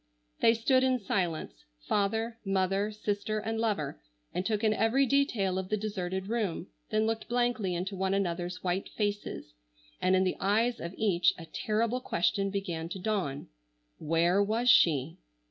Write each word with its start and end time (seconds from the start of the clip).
They 0.39 0.55
stood 0.55 0.83
in 0.83 0.97
silence, 0.97 1.63
father, 1.87 2.39
mother, 2.43 2.91
sister, 2.91 3.37
and 3.37 3.59
lover, 3.59 4.01
and 4.33 4.43
took 4.43 4.63
in 4.63 4.73
every 4.73 5.05
detail 5.05 5.59
of 5.59 5.69
the 5.69 5.77
deserted 5.77 6.25
room, 6.27 6.69
then 6.89 7.05
looked 7.05 7.29
blankly 7.29 7.75
into 7.75 7.95
one 7.95 8.15
another's 8.15 8.63
white 8.63 8.89
faces, 8.89 9.53
and 10.01 10.15
in 10.15 10.23
the 10.23 10.37
eyes 10.39 10.79
of 10.79 10.95
each 10.97 11.35
a 11.37 11.45
terrible 11.45 11.99
question 12.01 12.49
began 12.49 12.89
to 12.89 12.97
dawn. 12.97 13.49
Where 13.99 14.41
was 14.41 14.71
she? 14.71 15.17